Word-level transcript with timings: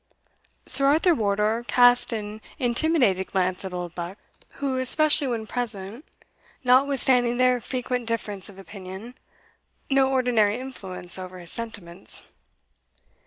Sir 0.65 0.87
Arthur 0.87 1.13
Wardour 1.13 1.63
cast 1.67 2.11
an 2.11 2.41
intimidated 2.57 3.27
glance 3.27 3.63
at 3.63 3.71
Oldbuck 3.71 4.17
who, 4.53 4.79
especially 4.79 5.27
when 5.27 5.45
present, 5.45 5.91
held, 5.93 6.03
notwithstanding 6.63 7.37
their 7.37 7.61
frequent 7.61 8.07
difference 8.07 8.49
of 8.49 8.57
opinion, 8.57 9.13
no 9.91 10.09
ordinary 10.09 10.57
influence 10.59 11.19
over 11.19 11.37
his 11.37 11.51
sentiments. 11.51 12.23